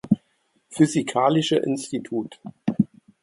[0.71, 2.41] Physikalische Institut.